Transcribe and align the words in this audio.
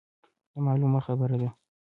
دا 0.51 0.59
مـعـلومـه 0.65 0.99
خـبـره 1.05 1.35
ده. 1.41 1.49